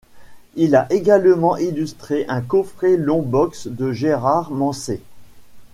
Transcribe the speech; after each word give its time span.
Il 0.55 0.75
a 0.75 0.87
également 0.91 1.57
illustré 1.57 2.25
un 2.27 2.41
coffret 2.41 2.97
long 2.97 3.21
box 3.21 3.67
de 3.67 3.91
Gérard 3.91 4.49
Manset. 4.49 5.01